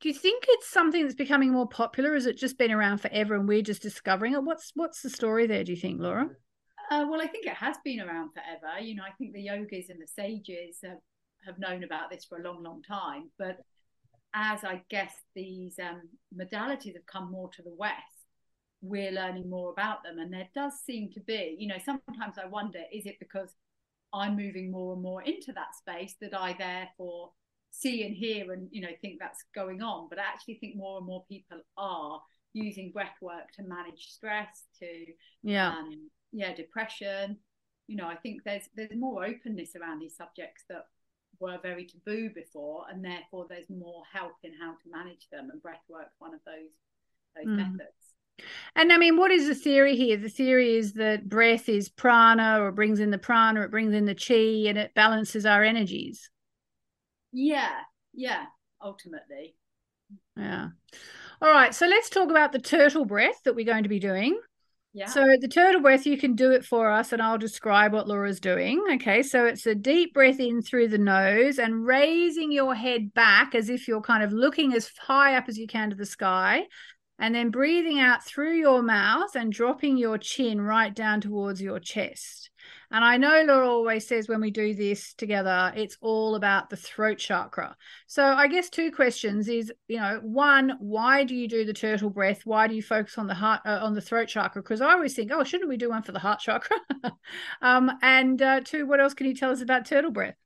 Do 0.00 0.08
you 0.08 0.14
think 0.14 0.44
it's 0.48 0.68
something 0.68 1.02
that's 1.02 1.14
becoming 1.14 1.52
more 1.52 1.66
popular? 1.66 2.14
Has 2.14 2.26
it 2.26 2.36
just 2.36 2.58
been 2.58 2.70
around 2.70 2.98
forever 2.98 3.34
and 3.34 3.48
we're 3.48 3.62
just 3.62 3.82
discovering 3.82 4.34
it? 4.34 4.44
What's 4.44 4.70
what's 4.74 5.02
the 5.02 5.10
story 5.10 5.46
there? 5.46 5.64
Do 5.64 5.72
you 5.72 5.80
think, 5.80 6.00
Laura? 6.00 6.28
Uh, 6.90 7.06
well, 7.10 7.20
I 7.20 7.26
think 7.26 7.46
it 7.46 7.54
has 7.54 7.76
been 7.84 8.00
around 8.00 8.30
forever. 8.32 8.80
You 8.80 8.94
know, 8.94 9.02
I 9.02 9.12
think 9.18 9.32
the 9.32 9.42
yogis 9.42 9.90
and 9.90 10.00
the 10.00 10.06
sages 10.06 10.78
have, 10.84 10.98
have 11.46 11.58
known 11.58 11.84
about 11.84 12.10
this 12.10 12.24
for 12.24 12.38
a 12.38 12.42
long, 12.42 12.62
long 12.62 12.82
time. 12.82 13.30
But 13.38 13.58
as 14.34 14.62
I 14.62 14.82
guess 14.88 15.12
these 15.34 15.78
um, 15.82 16.02
modalities 16.34 16.94
have 16.94 17.06
come 17.06 17.30
more 17.30 17.50
to 17.56 17.62
the 17.62 17.74
West, 17.76 18.17
we're 18.80 19.12
learning 19.12 19.48
more 19.50 19.70
about 19.70 20.02
them. 20.02 20.18
And 20.18 20.32
there 20.32 20.48
does 20.54 20.74
seem 20.84 21.10
to 21.12 21.20
be, 21.20 21.56
you 21.58 21.68
know, 21.68 21.78
sometimes 21.84 22.36
I 22.42 22.46
wonder 22.46 22.80
is 22.92 23.06
it 23.06 23.16
because 23.18 23.54
I'm 24.12 24.36
moving 24.36 24.70
more 24.70 24.94
and 24.94 25.02
more 25.02 25.22
into 25.22 25.52
that 25.52 25.74
space 25.76 26.14
that 26.20 26.38
I 26.38 26.54
therefore 26.58 27.32
see 27.70 28.04
and 28.04 28.14
hear 28.14 28.52
and 28.52 28.68
you 28.70 28.80
know 28.80 28.88
think 29.00 29.18
that's 29.20 29.44
going 29.54 29.82
on 29.82 30.08
but 30.08 30.18
i 30.18 30.22
actually 30.22 30.54
think 30.54 30.76
more 30.76 30.98
and 30.98 31.06
more 31.06 31.24
people 31.28 31.58
are 31.76 32.20
using 32.54 32.90
breath 32.90 33.16
work 33.20 33.52
to 33.54 33.62
manage 33.62 34.08
stress 34.08 34.64
to 34.78 34.86
yeah 35.42 35.68
um, 35.68 36.08
yeah 36.32 36.54
depression 36.54 37.36
you 37.86 37.96
know 37.96 38.06
i 38.06 38.16
think 38.16 38.42
there's 38.44 38.68
there's 38.74 38.90
more 38.96 39.24
openness 39.24 39.76
around 39.76 39.98
these 39.98 40.16
subjects 40.16 40.64
that 40.68 40.86
were 41.40 41.58
very 41.62 41.86
taboo 41.86 42.30
before 42.34 42.84
and 42.90 43.04
therefore 43.04 43.46
there's 43.48 43.68
more 43.68 44.02
help 44.12 44.32
in 44.42 44.52
how 44.60 44.72
to 44.72 44.90
manage 44.90 45.28
them 45.30 45.50
and 45.52 45.62
breath 45.62 45.84
work 45.88 46.08
one 46.18 46.34
of 46.34 46.40
those 46.46 46.72
those 47.36 47.46
mm. 47.46 47.56
methods 47.56 48.07
and 48.74 48.92
I 48.92 48.98
mean, 48.98 49.16
what 49.16 49.30
is 49.30 49.46
the 49.46 49.54
theory 49.54 49.96
here? 49.96 50.16
The 50.16 50.28
theory 50.28 50.76
is 50.76 50.94
that 50.94 51.28
breath 51.28 51.68
is 51.68 51.88
prana, 51.88 52.60
or 52.60 52.72
brings 52.72 53.00
in 53.00 53.10
the 53.10 53.18
prana, 53.18 53.62
it 53.62 53.70
brings 53.70 53.94
in 53.94 54.04
the 54.04 54.14
chi, 54.14 54.68
and 54.68 54.78
it 54.78 54.94
balances 54.94 55.46
our 55.46 55.62
energies. 55.62 56.30
Yeah, 57.32 57.74
yeah, 58.14 58.44
ultimately. 58.82 59.54
Yeah. 60.36 60.68
All 61.40 61.50
right. 61.50 61.74
So 61.74 61.86
let's 61.86 62.10
talk 62.10 62.30
about 62.30 62.52
the 62.52 62.58
turtle 62.58 63.04
breath 63.04 63.40
that 63.44 63.54
we're 63.54 63.64
going 63.64 63.82
to 63.84 63.88
be 63.88 64.00
doing. 64.00 64.40
Yeah. 64.94 65.06
So 65.06 65.24
the 65.40 65.48
turtle 65.48 65.82
breath, 65.82 66.06
you 66.06 66.16
can 66.16 66.34
do 66.34 66.50
it 66.50 66.64
for 66.64 66.90
us, 66.90 67.12
and 67.12 67.22
I'll 67.22 67.38
describe 67.38 67.92
what 67.92 68.08
Laura's 68.08 68.40
doing. 68.40 68.82
Okay. 68.94 69.22
So 69.22 69.44
it's 69.44 69.66
a 69.66 69.74
deep 69.74 70.14
breath 70.14 70.40
in 70.40 70.62
through 70.62 70.88
the 70.88 70.98
nose 70.98 71.58
and 71.58 71.84
raising 71.86 72.50
your 72.50 72.74
head 72.74 73.14
back 73.14 73.54
as 73.54 73.68
if 73.68 73.86
you're 73.86 74.00
kind 74.00 74.22
of 74.22 74.32
looking 74.32 74.72
as 74.74 74.90
high 74.98 75.36
up 75.36 75.44
as 75.48 75.58
you 75.58 75.66
can 75.66 75.90
to 75.90 75.96
the 75.96 76.06
sky. 76.06 76.64
And 77.18 77.34
then 77.34 77.50
breathing 77.50 77.98
out 77.98 78.24
through 78.24 78.56
your 78.56 78.82
mouth 78.82 79.34
and 79.34 79.52
dropping 79.52 79.96
your 79.96 80.18
chin 80.18 80.60
right 80.60 80.94
down 80.94 81.20
towards 81.20 81.60
your 81.60 81.80
chest. 81.80 82.50
And 82.90 83.04
I 83.04 83.18
know 83.18 83.42
Laura 83.42 83.68
always 83.68 84.06
says 84.06 84.28
when 84.28 84.40
we 84.40 84.50
do 84.50 84.74
this 84.74 85.12
together, 85.14 85.72
it's 85.76 85.98
all 86.00 86.36
about 86.36 86.70
the 86.70 86.76
throat 86.76 87.18
chakra. 87.18 87.76
So 88.06 88.24
I 88.24 88.46
guess 88.46 88.70
two 88.70 88.90
questions 88.90 89.48
is, 89.48 89.70
you 89.88 89.98
know, 89.98 90.20
one, 90.22 90.74
why 90.78 91.24
do 91.24 91.34
you 91.34 91.48
do 91.48 91.64
the 91.66 91.74
turtle 91.74 92.08
breath? 92.08 92.46
Why 92.46 92.66
do 92.66 92.74
you 92.74 92.82
focus 92.82 93.18
on 93.18 93.26
the 93.26 93.34
heart 93.34 93.60
uh, 93.66 93.80
on 93.82 93.94
the 93.94 94.00
throat 94.00 94.28
chakra? 94.28 94.62
Because 94.62 94.80
I 94.80 94.92
always 94.92 95.14
think, 95.14 95.30
oh, 95.32 95.44
shouldn't 95.44 95.68
we 95.68 95.76
do 95.76 95.90
one 95.90 96.02
for 96.02 96.12
the 96.12 96.18
heart 96.18 96.40
chakra? 96.40 96.78
um, 97.62 97.90
and 98.00 98.40
uh, 98.40 98.60
two, 98.64 98.86
what 98.86 99.00
else 99.00 99.12
can 99.12 99.26
you 99.26 99.34
tell 99.34 99.50
us 99.50 99.60
about 99.60 99.84
turtle 99.84 100.10
breath? 100.10 100.36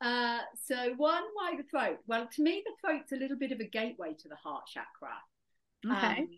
Uh, 0.00 0.38
so 0.64 0.94
one, 0.96 1.24
why 1.34 1.56
the 1.56 1.64
throat? 1.64 1.98
Well, 2.06 2.28
to 2.32 2.42
me, 2.42 2.62
the 2.64 2.72
throat's 2.80 3.10
a 3.10 3.16
little 3.16 3.36
bit 3.36 3.50
of 3.50 3.58
a 3.58 3.64
gateway 3.64 4.14
to 4.20 4.28
the 4.28 4.36
heart 4.36 4.66
chakra. 4.72 5.14
Okay. 5.86 5.96
Um, 5.96 6.28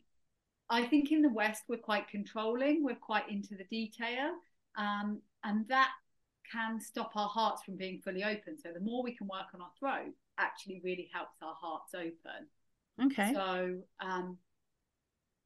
I 0.69 0.85
think 0.85 1.11
in 1.11 1.23
the 1.23 1.29
West 1.29 1.65
we're 1.69 1.79
quite 1.79 2.09
controlling, 2.09 2.85
we're 2.85 2.95
quite 2.95 3.29
into 3.29 3.57
the 3.57 3.65
detail, 3.65 4.33
um, 4.77 5.21
and 5.43 5.67
that 5.69 5.91
can 6.51 6.81
stop 6.81 7.13
our 7.17 7.29
hearts 7.29 7.63
from 7.63 7.77
being 7.77 8.01
fully 8.05 8.25
open. 8.25 8.59
So 8.59 8.71
the 8.73 8.81
more 8.81 9.03
we 9.03 9.15
can 9.15 9.27
work 9.27 9.47
on 9.55 9.61
our 9.61 9.71
throat, 9.79 10.13
actually 10.39 10.81
really 10.85 11.09
helps 11.13 11.37
our 11.43 11.55
hearts 11.61 11.95
open. 11.95 12.47
Okay. 13.03 13.33
So 13.35 13.79
um, 14.01 14.39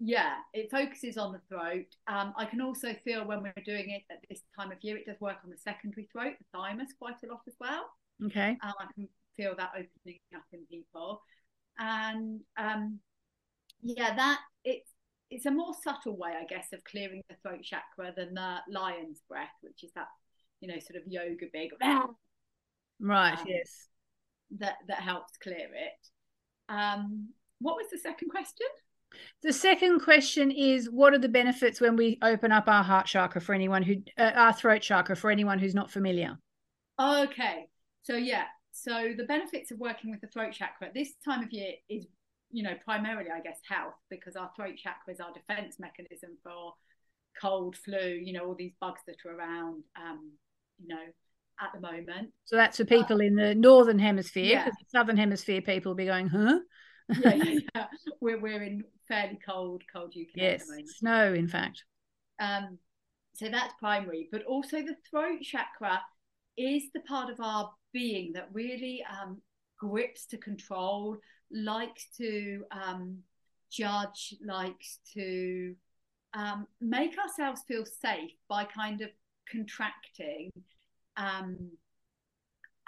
yeah, 0.00 0.34
it 0.52 0.70
focuses 0.70 1.16
on 1.16 1.32
the 1.32 1.40
throat. 1.48 1.86
Um, 2.06 2.34
I 2.36 2.44
can 2.44 2.60
also 2.60 2.94
feel 3.04 3.26
when 3.26 3.42
we're 3.42 3.52
doing 3.64 3.90
it 3.90 4.02
at 4.10 4.18
this 4.28 4.40
time 4.58 4.72
of 4.72 4.78
year, 4.82 4.96
it 4.96 5.06
does 5.06 5.20
work 5.20 5.38
on 5.44 5.50
the 5.50 5.56
secondary 5.56 6.08
throat, 6.12 6.34
the 6.38 6.58
thymus, 6.58 6.90
quite 6.98 7.16
a 7.24 7.32
lot 7.32 7.40
as 7.46 7.54
well. 7.60 7.86
Okay. 8.26 8.58
Um, 8.62 8.72
I 8.78 8.86
can 8.94 9.08
feel 9.36 9.54
that 9.56 9.70
opening 9.70 10.18
up 10.34 10.44
in 10.52 10.66
people, 10.70 11.22
and 11.78 12.40
um, 12.56 12.98
yeah, 13.84 14.14
that 14.16 14.40
it's 14.64 14.90
it's 15.30 15.46
a 15.46 15.50
more 15.50 15.74
subtle 15.82 16.16
way, 16.16 16.32
I 16.40 16.44
guess, 16.44 16.68
of 16.72 16.82
clearing 16.84 17.22
the 17.28 17.36
throat 17.42 17.62
chakra 17.62 18.12
than 18.16 18.34
the 18.34 18.56
lion's 18.68 19.20
breath, 19.28 19.54
which 19.62 19.84
is 19.84 19.90
that, 19.94 20.06
you 20.60 20.68
know, 20.68 20.78
sort 20.78 21.00
of 21.00 21.06
yoga 21.06 21.46
big. 21.52 21.70
Right. 23.00 23.36
Um, 23.36 23.44
yes. 23.48 23.88
That 24.58 24.76
that 24.86 25.00
helps 25.00 25.36
clear 25.36 25.56
it. 25.56 26.72
Um, 26.72 27.30
what 27.58 27.74
was 27.74 27.86
the 27.90 27.98
second 27.98 28.28
question? 28.28 28.68
The 29.42 29.52
second 29.52 30.00
question 30.00 30.52
is 30.52 30.88
what 30.88 31.12
are 31.12 31.18
the 31.18 31.28
benefits 31.28 31.80
when 31.80 31.96
we 31.96 32.18
open 32.22 32.52
up 32.52 32.68
our 32.68 32.84
heart 32.84 33.06
chakra 33.06 33.40
for 33.40 33.52
anyone 33.52 33.82
who, 33.82 33.96
uh, 34.16 34.30
our 34.34 34.52
throat 34.52 34.80
chakra 34.80 35.16
for 35.16 35.30
anyone 35.30 35.58
who's 35.58 35.74
not 35.74 35.90
familiar? 35.90 36.38
Okay. 37.00 37.66
So, 38.04 38.14
yeah. 38.14 38.44
So, 38.72 39.12
the 39.16 39.24
benefits 39.24 39.70
of 39.70 39.78
working 39.78 40.10
with 40.10 40.20
the 40.20 40.28
throat 40.28 40.52
chakra 40.52 40.86
at 40.86 40.94
this 40.94 41.14
time 41.24 41.42
of 41.42 41.52
year 41.52 41.72
is, 41.88 42.06
you 42.54 42.62
know, 42.62 42.74
primarily, 42.84 43.30
I 43.34 43.40
guess, 43.40 43.58
health, 43.68 43.94
because 44.08 44.36
our 44.36 44.48
throat 44.54 44.76
chakra 44.76 45.12
is 45.12 45.18
our 45.18 45.32
defense 45.32 45.80
mechanism 45.80 46.38
for 46.44 46.72
cold, 47.42 47.76
flu, 47.76 47.98
you 47.98 48.32
know, 48.32 48.46
all 48.46 48.54
these 48.54 48.74
bugs 48.80 49.00
that 49.08 49.16
are 49.26 49.36
around, 49.36 49.82
um, 50.00 50.30
you 50.78 50.86
know, 50.86 51.02
at 51.60 51.70
the 51.74 51.80
moment. 51.80 52.30
So, 52.44 52.54
that's 52.54 52.76
for 52.76 52.84
people 52.84 53.20
in 53.20 53.34
the 53.34 53.56
northern 53.56 53.98
hemisphere, 53.98 54.44
yeah. 54.44 54.64
the 54.66 54.72
southern 54.86 55.16
hemisphere 55.16 55.62
people 55.62 55.90
will 55.90 55.96
be 55.96 56.06
going, 56.06 56.28
huh? 56.28 56.60
yeah, 57.20 57.34
yeah, 57.34 57.58
yeah, 57.74 57.86
We're, 58.20 58.40
we're 58.40 58.62
in 58.62 58.84
fairly 59.08 59.40
cold, 59.44 59.82
cold 59.92 60.14
UK 60.16 60.36
yes, 60.36 60.64
snow, 60.98 61.34
in 61.34 61.48
fact. 61.48 61.82
Um, 62.38 62.78
so 63.34 63.48
that's 63.48 63.74
primary, 63.80 64.28
but 64.30 64.44
also 64.44 64.76
the 64.76 64.96
throat 65.10 65.40
chakra 65.42 66.00
is 66.56 66.84
the 66.94 67.00
part 67.00 67.30
of 67.30 67.40
our 67.40 67.72
being 67.92 68.32
that 68.34 68.48
really 68.52 69.04
um, 69.10 69.40
grips 69.88 70.26
to 70.26 70.38
control, 70.38 71.16
likes 71.50 72.06
to 72.16 72.64
um, 72.70 73.18
judge, 73.70 74.34
likes 74.44 74.98
to 75.14 75.74
um, 76.32 76.66
make 76.80 77.16
ourselves 77.18 77.62
feel 77.68 77.84
safe 77.84 78.32
by 78.48 78.64
kind 78.64 79.00
of 79.00 79.10
contracting. 79.50 80.50
Um, 81.16 81.70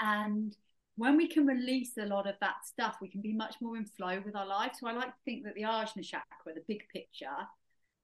and 0.00 0.56
when 0.96 1.16
we 1.16 1.28
can 1.28 1.46
release 1.46 1.92
a 1.98 2.06
lot 2.06 2.26
of 2.26 2.36
that 2.40 2.64
stuff, 2.64 2.96
we 3.00 3.08
can 3.08 3.20
be 3.20 3.32
much 3.32 3.56
more 3.60 3.76
in 3.76 3.84
flow 3.84 4.20
with 4.24 4.34
our 4.34 4.46
life. 4.46 4.72
So 4.78 4.88
I 4.88 4.92
like 4.92 5.08
to 5.08 5.24
think 5.24 5.44
that 5.44 5.54
the 5.54 5.62
Ajna 5.62 6.02
chakra, 6.02 6.54
the 6.54 6.62
big 6.66 6.82
picture, 6.92 7.40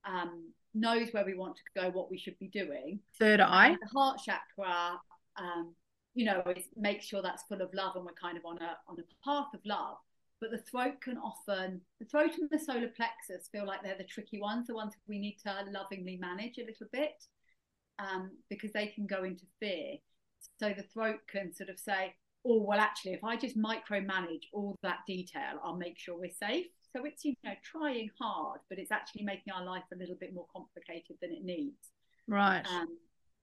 um, 0.04 0.52
knows 0.74 1.08
where 1.12 1.24
we 1.24 1.34
want 1.34 1.56
to 1.56 1.80
go, 1.80 1.90
what 1.90 2.10
we 2.10 2.18
should 2.18 2.38
be 2.38 2.48
doing. 2.48 3.00
Third 3.18 3.40
eye. 3.40 3.68
And 3.68 3.78
the 3.80 3.98
heart 3.98 4.20
chakra, 4.24 5.00
um, 5.36 5.74
you 6.14 6.24
know, 6.24 6.42
it 6.46 6.64
makes 6.76 7.06
sure 7.06 7.22
that's 7.22 7.44
full 7.44 7.62
of 7.62 7.72
love 7.72 7.96
and 7.96 8.04
we're 8.04 8.12
kind 8.12 8.36
of 8.36 8.44
on 8.44 8.58
a 8.58 8.76
on 8.88 8.96
a 8.98 9.24
path 9.24 9.52
of 9.54 9.60
love. 9.64 9.96
But 10.40 10.50
the 10.50 10.58
throat 10.58 11.00
can 11.00 11.18
often, 11.18 11.80
the 12.00 12.06
throat 12.06 12.32
and 12.36 12.50
the 12.50 12.58
solar 12.58 12.88
plexus 12.88 13.48
feel 13.52 13.64
like 13.64 13.82
they're 13.82 13.96
the 13.96 14.04
tricky 14.04 14.40
ones, 14.40 14.66
the 14.66 14.74
ones 14.74 14.94
we 15.06 15.20
need 15.20 15.36
to 15.44 15.54
lovingly 15.70 16.18
manage 16.20 16.58
a 16.58 16.66
little 16.66 16.88
bit 16.92 17.24
um, 18.00 18.30
because 18.50 18.72
they 18.72 18.88
can 18.88 19.06
go 19.06 19.22
into 19.22 19.44
fear. 19.60 19.98
So 20.58 20.74
the 20.76 20.82
throat 20.82 21.20
can 21.30 21.54
sort 21.54 21.70
of 21.70 21.78
say, 21.78 22.14
oh 22.44 22.62
well 22.62 22.80
actually 22.80 23.12
if 23.12 23.24
i 23.24 23.36
just 23.36 23.56
micromanage 23.56 24.44
all 24.52 24.76
that 24.82 24.98
detail 25.06 25.60
i'll 25.64 25.76
make 25.76 25.98
sure 25.98 26.18
we're 26.18 26.30
safe 26.30 26.66
so 26.94 27.04
it's 27.04 27.24
you 27.24 27.34
know 27.44 27.52
trying 27.62 28.10
hard 28.20 28.60
but 28.68 28.78
it's 28.78 28.90
actually 28.90 29.22
making 29.22 29.52
our 29.52 29.64
life 29.64 29.84
a 29.92 29.96
little 29.96 30.16
bit 30.20 30.34
more 30.34 30.46
complicated 30.52 31.16
than 31.20 31.30
it 31.30 31.44
needs 31.44 31.90
right 32.26 32.66
um, 32.66 32.88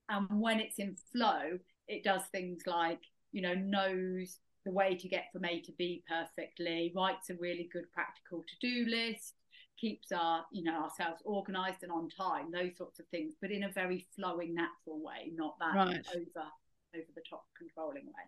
and 0.10 0.42
when 0.42 0.60
it's 0.60 0.80
in 0.80 0.96
flow 1.12 1.58
it 1.90 2.04
does 2.04 2.22
things 2.32 2.64
like 2.66 3.02
you 3.32 3.42
know 3.42 3.54
knows 3.54 4.40
the 4.66 4.72
way 4.72 4.96
to 4.96 5.08
get 5.08 5.26
from 5.34 5.46
a 5.46 5.60
to 5.62 5.72
b 5.78 6.04
perfectly 6.08 6.92
writes 6.96 7.30
a 7.30 7.36
really 7.36 7.70
good 7.72 7.92
practical 7.94 8.44
to-do 8.48 8.90
list 8.90 9.36
keeps 9.80 10.12
our 10.12 10.46
you 10.52 10.64
know 10.64 10.84
ourselves 10.84 11.22
organized 11.26 11.84
and 11.84 11.92
on 11.92 12.10
time 12.10 12.52
those 12.52 12.78
sorts 12.78 13.00
of 13.00 13.08
things 13.08 13.34
but 13.42 13.52
in 13.52 13.64
a 13.64 13.72
very 13.72 14.06
flowing 14.16 14.54
natural 14.54 15.02
way 15.02 15.32
not 15.36 15.56
that 15.60 15.76
right. 15.76 16.06
over 16.16 16.48
over 16.96 17.12
the 17.16 17.22
top 17.30 17.46
controlling 17.58 18.06
way 18.06 18.28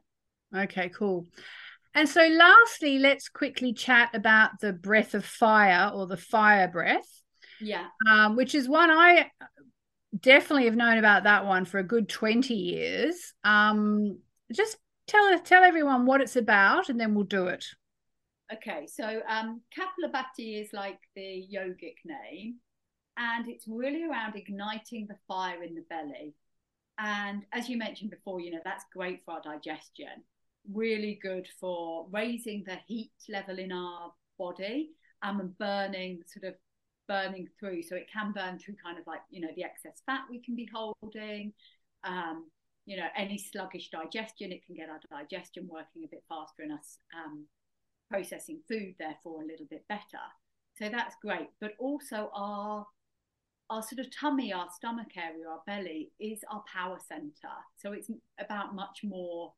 Okay, 0.56 0.90
cool. 0.90 1.28
And 1.94 2.08
so, 2.08 2.26
lastly, 2.28 3.00
let's 3.00 3.30
quickly 3.30 3.74
chat 3.74 4.10
about 4.14 4.60
the 4.62 4.74
breath 4.74 5.14
of 5.14 5.26
fire 5.26 5.92
or 5.94 6.08
the 6.08 6.18
fire 6.18 6.68
breath. 6.68 7.08
Yeah. 7.60 7.88
Um, 8.10 8.36
which 8.36 8.56
is 8.56 8.68
one 8.68 8.90
I 8.90 9.30
definitely 10.20 10.66
have 10.66 10.76
known 10.76 10.98
about 10.98 11.24
that 11.24 11.46
one 11.46 11.66
for 11.66 11.80
a 11.80 11.84
good 11.84 12.10
20 12.10 12.54
years. 12.54 13.34
Um, 13.44 14.20
just 14.52 14.78
tell 15.08 15.38
tell 15.40 15.64
everyone 15.64 16.06
what 16.06 16.22
it's 16.22 16.36
about 16.36 16.90
and 16.90 17.00
then 17.00 17.16
we'll 17.16 17.24
do 17.24 17.48
it. 17.48 17.66
Okay, 18.54 18.86
so 18.86 19.22
um, 19.30 19.62
Kapalabhati 19.78 20.62
is 20.62 20.74
like 20.74 21.00
the 21.16 21.48
yogic 21.54 21.96
name, 22.04 22.56
and 23.16 23.48
it's 23.48 23.66
really 23.66 24.04
around 24.04 24.36
igniting 24.36 25.08
the 25.08 25.16
fire 25.26 25.64
in 25.64 25.74
the 25.74 25.86
belly. 25.90 26.36
And 27.00 27.46
as 27.54 27.70
you 27.70 27.78
mentioned 27.78 28.12
before, 28.12 28.42
you 28.42 28.52
know, 28.52 28.60
that's 28.66 28.84
great 28.94 29.22
for 29.24 29.36
our 29.36 29.42
digestion 29.42 30.24
really 30.72 31.20
good 31.22 31.48
for 31.60 32.08
raising 32.12 32.64
the 32.66 32.78
heat 32.88 33.12
level 33.30 33.58
in 33.58 33.72
our 33.72 34.12
body 34.38 34.92
and 35.24 35.58
burning 35.58 36.22
sort 36.28 36.54
of 36.54 36.56
burning 37.12 37.50
through. 37.60 37.84
So 37.84 37.96
it 37.98 38.08
can 38.12 38.32
burn 38.32 38.58
through 38.58 38.76
kind 38.84 38.98
of 38.98 39.06
like 39.06 39.20
you 39.30 39.42
know 39.42 39.50
the 39.56 39.66
excess 39.66 40.02
fat 40.06 40.22
we 40.30 40.40
can 40.40 40.56
be 40.56 40.70
holding 40.74 41.52
um, 42.06 42.50
you 42.86 42.96
know 42.96 43.08
any 43.18 43.38
sluggish 43.38 43.90
digestion 43.90 44.54
it 44.54 44.66
can 44.66 44.76
get 44.76 44.90
our 44.90 45.02
digestion 45.12 45.68
working 45.70 46.06
a 46.06 46.08
bit 46.08 46.24
faster 46.30 46.64
and 46.64 46.72
us 46.72 47.00
um, 47.14 47.46
processing 48.10 48.60
food 48.68 48.96
therefore 48.98 49.44
a 49.44 49.46
little 49.46 49.68
bit 49.70 49.86
better. 49.90 50.26
So 50.80 50.88
that's 50.90 51.16
great. 51.22 51.50
But 51.60 51.74
also 51.80 52.32
our 52.34 52.88
our 53.70 53.84
sort 53.84 54.00
of 54.00 54.08
tummy 54.18 54.54
our 54.54 54.70
stomach 54.74 55.12
area 55.18 55.48
our 55.50 55.62
belly 55.68 56.12
is 56.20 56.40
our 56.50 56.64
power 56.74 56.98
center. 57.06 57.56
So 57.76 57.92
it's 57.92 58.10
about 58.40 58.74
much 58.74 59.02
more 59.04 59.54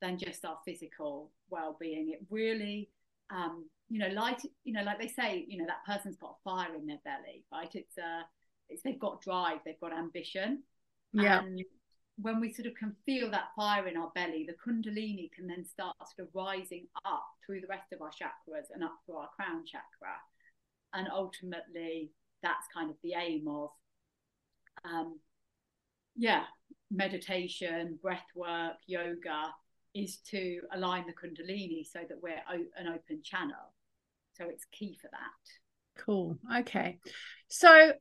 than 0.00 0.18
just 0.18 0.44
our 0.44 0.58
physical 0.64 1.30
well-being. 1.50 2.10
It 2.10 2.20
really 2.30 2.90
um, 3.30 3.66
you 3.88 3.98
know 3.98 4.08
light 4.08 4.40
you 4.64 4.72
know 4.72 4.82
like 4.82 4.98
they 4.98 5.08
say 5.08 5.44
you 5.46 5.58
know 5.58 5.66
that 5.66 5.84
person's 5.86 6.16
got 6.16 6.36
a 6.38 6.42
fire 6.42 6.74
in 6.74 6.86
their 6.86 7.00
belly 7.04 7.44
right? 7.52 7.70
It's 7.74 7.98
uh 7.98 8.22
it's 8.68 8.82
they've 8.82 8.98
got 8.98 9.20
drive 9.20 9.58
they've 9.64 9.80
got 9.80 9.92
ambition. 9.92 10.62
Yeah. 11.12 11.40
And 11.40 11.62
when 12.16 12.40
we 12.40 12.52
sort 12.52 12.66
of 12.66 12.74
can 12.74 12.94
feel 13.04 13.30
that 13.30 13.48
fire 13.56 13.86
in 13.86 13.96
our 13.96 14.10
belly 14.14 14.46
the 14.46 14.54
kundalini 14.54 15.30
can 15.32 15.46
then 15.46 15.64
start 15.64 15.96
sort 16.16 16.28
of 16.28 16.34
rising 16.34 16.86
up 17.04 17.26
through 17.44 17.60
the 17.60 17.66
rest 17.66 17.92
of 17.92 18.00
our 18.00 18.10
chakras 18.10 18.66
and 18.72 18.82
up 18.82 18.94
through 19.04 19.16
our 19.16 19.28
crown 19.36 19.64
chakra. 19.66 20.16
And 20.94 21.08
ultimately 21.12 22.10
that's 22.42 22.66
kind 22.72 22.90
of 22.90 22.96
the 23.02 23.14
aim 23.14 23.48
of 23.48 23.70
um 24.84 25.18
yeah 26.16 26.44
meditation 26.90 27.98
breath 28.02 28.26
work 28.34 28.76
yoga 28.86 29.52
is 29.94 30.18
to 30.30 30.60
align 30.72 31.04
the 31.06 31.12
kundalini 31.12 31.86
so 31.86 32.00
that 32.08 32.18
we're 32.22 32.42
o- 32.50 32.70
an 32.76 32.88
open 32.88 33.20
channel 33.22 33.73
so 34.36 34.44
it's 34.48 34.64
key 34.72 34.98
for 35.00 35.08
that 35.08 36.02
cool 36.04 36.38
okay 36.58 36.98
so 37.48 37.92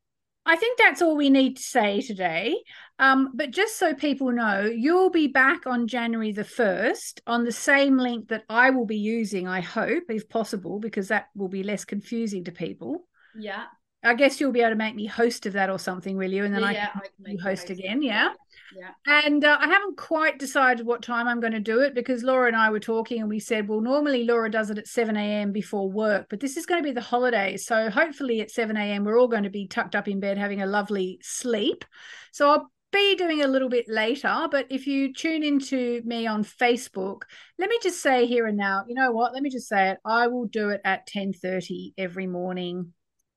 I 0.45 0.57
think 0.57 0.77
that's 0.77 1.01
all 1.01 1.15
we 1.15 1.29
need 1.29 1.57
to 1.57 1.63
say 1.63 2.01
today. 2.01 2.57
Um, 2.99 3.31
but 3.33 3.51
just 3.51 3.79
so 3.79 3.93
people 3.93 4.31
know, 4.31 4.61
you'll 4.61 5.09
be 5.09 5.27
back 5.27 5.65
on 5.65 5.87
January 5.87 6.33
the 6.33 6.43
1st 6.43 7.21
on 7.25 7.45
the 7.45 7.51
same 7.51 7.97
link 7.97 8.27
that 8.27 8.43
I 8.49 8.71
will 8.71 8.85
be 8.85 8.97
using, 8.97 9.47
I 9.47 9.61
hope, 9.61 10.03
if 10.09 10.27
possible, 10.27 10.79
because 10.79 11.07
that 11.07 11.27
will 11.35 11.47
be 11.47 11.63
less 11.63 11.85
confusing 11.85 12.43
to 12.45 12.51
people. 12.51 13.07
Yeah. 13.37 13.65
I 14.03 14.15
guess 14.15 14.41
you'll 14.41 14.51
be 14.51 14.59
able 14.59 14.71
to 14.71 14.75
make 14.75 14.95
me 14.95 15.05
host 15.05 15.45
of 15.45 15.53
that 15.53 15.69
or 15.69 15.79
something, 15.79 16.17
will 16.17 16.31
you? 16.31 16.43
And 16.43 16.53
then 16.53 16.61
yeah, 16.61 16.67
I 16.67 16.73
can, 16.73 17.01
I 17.25 17.29
can 17.29 17.39
host, 17.39 17.61
host 17.61 17.69
again. 17.69 18.01
Yeah. 18.01 18.33
Yeah. 18.75 18.91
And 19.05 19.43
uh, 19.43 19.57
I 19.59 19.67
haven't 19.67 19.97
quite 19.97 20.39
decided 20.39 20.85
what 20.85 21.01
time 21.01 21.27
I'm 21.27 21.39
going 21.39 21.53
to 21.53 21.59
do 21.59 21.79
it 21.81 21.93
because 21.93 22.23
Laura 22.23 22.47
and 22.47 22.55
I 22.55 22.69
were 22.69 22.79
talking 22.79 23.19
and 23.19 23.29
we 23.29 23.39
said, 23.39 23.67
well, 23.67 23.81
normally 23.81 24.23
Laura 24.23 24.49
does 24.49 24.69
it 24.69 24.77
at 24.77 24.87
7 24.87 25.15
a.m. 25.15 25.51
before 25.51 25.89
work, 25.89 26.27
but 26.29 26.39
this 26.39 26.57
is 26.57 26.65
going 26.65 26.81
to 26.81 26.87
be 26.87 26.93
the 26.93 27.01
holidays. 27.01 27.65
So 27.65 27.89
hopefully 27.89 28.41
at 28.41 28.51
7 28.51 28.75
a.m., 28.77 29.03
we're 29.03 29.19
all 29.19 29.27
going 29.27 29.43
to 29.43 29.49
be 29.49 29.67
tucked 29.67 29.95
up 29.95 30.07
in 30.07 30.19
bed 30.19 30.37
having 30.37 30.61
a 30.61 30.67
lovely 30.67 31.19
sleep. 31.21 31.85
So 32.31 32.49
I'll 32.49 32.71
be 32.93 33.15
doing 33.15 33.41
a 33.41 33.47
little 33.47 33.69
bit 33.69 33.89
later 33.89 34.47
but 34.51 34.67
if 34.69 34.85
you 34.85 35.11
tune 35.11 35.41
into 35.41 35.99
me 36.05 36.27
on 36.27 36.43
facebook 36.43 37.23
let 37.57 37.67
me 37.67 37.79
just 37.81 37.99
say 38.03 38.27
here 38.27 38.45
and 38.45 38.55
now 38.55 38.85
you 38.87 38.93
know 38.93 39.11
what 39.11 39.33
let 39.33 39.41
me 39.41 39.49
just 39.49 39.67
say 39.67 39.89
it 39.89 39.97
i 40.05 40.27
will 40.27 40.45
do 40.45 40.69
it 40.69 40.79
at 40.85 41.07
10:30 41.07 41.93
every 41.97 42.27
morning 42.27 42.93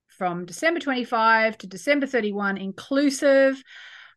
from 0.09 0.45
december 0.45 0.79
25 0.79 1.57
to 1.57 1.67
december 1.67 2.07
31 2.07 2.59
inclusive 2.59 3.63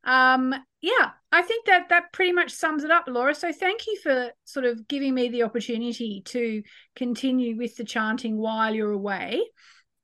um, 0.03 0.55
yeah, 0.81 1.11
I 1.31 1.41
think 1.41 1.65
that 1.65 1.89
that 1.89 2.13
pretty 2.13 2.31
much 2.31 2.51
sums 2.51 2.83
it 2.83 2.91
up, 2.91 3.05
Laura. 3.07 3.35
So 3.35 3.51
thank 3.51 3.85
you 3.85 3.97
for 4.01 4.31
sort 4.45 4.65
of 4.65 4.87
giving 4.87 5.13
me 5.13 5.29
the 5.29 5.43
opportunity 5.43 6.21
to 6.25 6.63
continue 6.95 7.57
with 7.57 7.75
the 7.75 7.83
chanting 7.83 8.37
while 8.37 8.73
you're 8.73 8.91
away. 8.91 9.41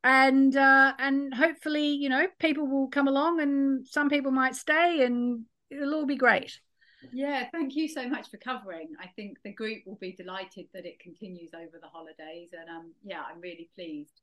And 0.04 0.56
uh, 0.56 0.94
and 1.00 1.34
hopefully, 1.34 1.88
you 1.88 2.10
know, 2.10 2.28
people 2.40 2.68
will 2.68 2.90
come 2.90 3.08
along 3.08 3.42
and 3.42 3.88
some 3.88 4.10
people 4.10 4.32
might 4.32 4.56
stay 4.56 5.04
and 5.04 5.46
it'll 5.72 5.96
all 5.96 6.06
be 6.06 6.18
great. 6.18 6.60
Yeah, 7.14 7.48
thank 7.52 7.76
you 7.76 7.88
so 7.88 8.08
much 8.08 8.30
for 8.30 8.38
covering. 8.38 8.90
I 9.02 9.08
think 9.16 9.38
the 9.44 9.54
group 9.54 9.84
will 9.86 9.98
be 10.00 10.12
delighted 10.12 10.66
that 10.74 10.86
it 10.86 11.00
continues 11.00 11.52
over 11.54 11.80
the 11.82 11.88
holidays. 11.88 12.50
And 12.60 12.70
um, 12.70 12.94
yeah, 13.04 13.22
I'm 13.32 13.42
really 13.42 13.70
pleased 13.76 14.22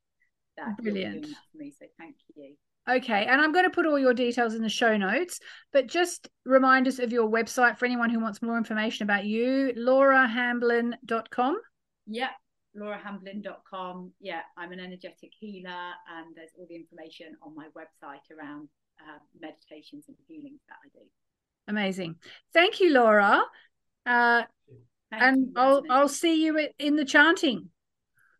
that 0.57 0.77
Brilliant. 0.77 1.13
you're 1.13 1.21
doing 1.21 1.31
that 1.33 1.51
for 1.51 1.57
me. 1.57 1.73
So 1.77 1.85
thank 1.97 2.15
you. 2.35 2.55
Okay, 2.89 3.25
and 3.25 3.39
I'm 3.39 3.53
going 3.53 3.63
to 3.63 3.69
put 3.69 3.85
all 3.85 3.97
your 3.97 4.13
details 4.13 4.55
in 4.55 4.61
the 4.61 4.67
show 4.67 4.97
notes, 4.97 5.39
but 5.71 5.87
just 5.87 6.27
remind 6.45 6.85
us 6.87 6.99
of 6.99 7.13
your 7.13 7.29
website 7.29 7.77
for 7.77 7.85
anyone 7.85 8.09
who 8.09 8.19
wants 8.19 8.41
more 8.41 8.57
information 8.57 9.03
about 9.03 9.23
you, 9.23 9.71
laurahamblin.com. 9.77 11.61
Yep, 12.07 12.29
laurahamblin.com. 12.77 14.11
Yeah, 14.19 14.41
I'm 14.57 14.73
an 14.73 14.81
energetic 14.81 15.31
healer, 15.39 15.69
and 15.69 16.35
there's 16.35 16.51
all 16.57 16.67
the 16.69 16.75
information 16.75 17.37
on 17.41 17.55
my 17.55 17.67
website 17.67 18.35
around 18.37 18.67
uh, 18.99 19.19
meditations 19.39 20.03
and 20.09 20.17
healings 20.27 20.59
that 20.67 20.75
I 20.83 20.89
do. 20.93 21.05
Amazing. 21.69 22.15
Thank 22.53 22.81
you, 22.81 22.91
Laura. 22.91 23.43
Uh, 24.05 24.43
and 25.11 25.37
you, 25.37 25.53
I'll 25.55 25.83
I'll 25.89 26.09
see 26.09 26.43
you 26.43 26.67
in 26.79 26.97
the 26.97 27.05
chanting. 27.05 27.69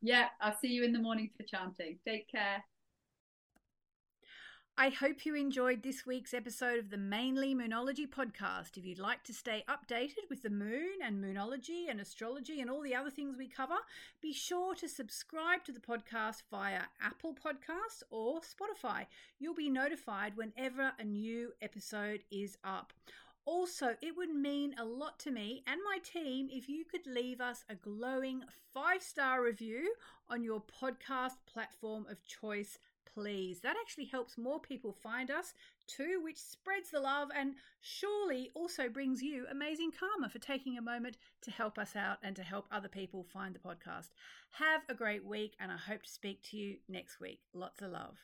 Yeah, 0.01 0.27
I'll 0.41 0.57
see 0.61 0.67
you 0.67 0.83
in 0.83 0.91
the 0.91 0.99
morning 0.99 1.29
for 1.37 1.43
chanting. 1.43 1.99
Take 2.05 2.29
care. 2.29 2.61
I 4.75 4.89
hope 4.89 5.23
you 5.23 5.35
enjoyed 5.35 5.83
this 5.83 6.03
week's 6.03 6.33
episode 6.33 6.79
of 6.79 6.89
the 6.89 6.97
Mainly 6.97 7.53
Moonology 7.53 8.09
podcast. 8.09 8.75
If 8.75 8.85
you'd 8.85 8.97
like 8.97 9.23
to 9.25 9.33
stay 9.33 9.63
updated 9.69 10.27
with 10.31 10.41
the 10.41 10.49
moon 10.49 10.93
and 11.03 11.23
moonology 11.23 11.91
and 11.91 12.01
astrology 12.01 12.59
and 12.59 12.71
all 12.71 12.81
the 12.81 12.95
other 12.95 13.11
things 13.11 13.37
we 13.37 13.47
cover, 13.47 13.75
be 14.19 14.33
sure 14.33 14.73
to 14.73 14.89
subscribe 14.89 15.63
to 15.65 15.71
the 15.71 15.79
podcast 15.79 16.41
via 16.49 16.81
Apple 16.99 17.35
Podcasts 17.35 18.01
or 18.09 18.39
Spotify. 18.41 19.05
You'll 19.37 19.53
be 19.53 19.69
notified 19.69 20.35
whenever 20.35 20.93
a 20.97 21.03
new 21.03 21.53
episode 21.61 22.23
is 22.31 22.57
up. 22.63 22.93
Also, 23.45 23.95
it 24.01 24.17
would 24.17 24.33
mean 24.33 24.73
a 24.79 24.85
lot 24.85 25.19
to 25.19 25.29
me 25.29 25.63
and 25.67 25.81
my 25.85 25.99
team 25.99 26.47
if 26.49 26.67
you 26.67 26.83
could 26.83 27.05
leave 27.05 27.41
us 27.41 27.63
a 27.69 27.75
glowing 27.75 28.41
five 28.73 29.03
star 29.03 29.43
review 29.43 29.93
on 30.29 30.43
your 30.43 30.63
podcast 30.81 31.37
platform 31.45 32.07
of 32.09 32.25
choice 32.25 32.79
please. 33.13 33.59
That 33.61 33.75
actually 33.79 34.05
helps 34.05 34.37
more 34.37 34.59
people 34.59 34.95
find 35.03 35.29
us 35.29 35.53
too, 35.87 36.21
which 36.23 36.37
spreads 36.37 36.89
the 36.91 36.99
love 36.99 37.29
and 37.35 37.55
surely 37.81 38.51
also 38.55 38.89
brings 38.89 39.21
you 39.21 39.45
amazing 39.49 39.91
karma 39.91 40.29
for 40.29 40.39
taking 40.39 40.77
a 40.77 40.81
moment 40.81 41.17
to 41.41 41.51
help 41.51 41.77
us 41.77 41.95
out 41.95 42.17
and 42.23 42.35
to 42.35 42.43
help 42.43 42.67
other 42.71 42.87
people 42.87 43.25
find 43.31 43.55
the 43.55 43.59
podcast. 43.59 44.09
Have 44.51 44.81
a 44.89 44.93
great 44.93 45.25
week, 45.25 45.55
and 45.59 45.71
I 45.71 45.77
hope 45.77 46.03
to 46.03 46.09
speak 46.09 46.41
to 46.51 46.57
you 46.57 46.77
next 46.87 47.19
week. 47.19 47.39
Lots 47.53 47.81
of 47.81 47.91
love. 47.91 48.17